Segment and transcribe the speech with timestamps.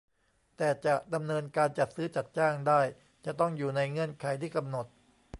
[0.57, 2.81] แต่จะดำเนินการจัดซื้อจัดจ้างได้
[3.25, 4.85] จะต้องอยู่ในเงื่อนไขที่กำหนด